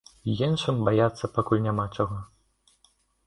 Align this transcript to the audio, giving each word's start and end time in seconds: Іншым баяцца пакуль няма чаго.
Іншым 0.45 0.79
баяцца 0.87 1.29
пакуль 1.35 1.63
няма 1.67 1.85
чаго. 1.95 2.17